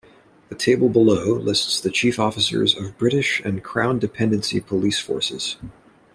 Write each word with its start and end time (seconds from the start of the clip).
The 0.49 0.55
table 0.55 0.89
below 0.89 1.35
lists 1.35 1.79
the 1.79 1.91
chief 1.91 2.17
officers 2.17 2.75
of 2.75 2.97
British 2.97 3.39
and 3.41 3.63
Crown 3.63 3.99
dependency 3.99 4.59
police 4.59 4.97
forces. 4.99 5.57